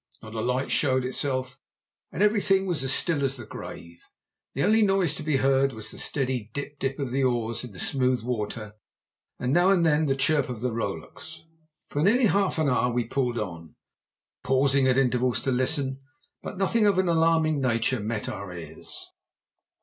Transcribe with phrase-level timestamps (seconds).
[0.23, 1.59] Not a light showed itself,
[2.11, 3.99] and everything was as still as the grave;
[4.55, 7.71] the only noise to be heard was the steady dip, dip of the oars in
[7.71, 8.73] the smooth water
[9.37, 11.43] and now and then the chirp of the rowlocks.
[11.91, 13.75] For nearly half an hour we pulled on,
[14.43, 15.99] pausing at intervals to listen,
[16.41, 19.11] but nothing of an alarming nature met our ears.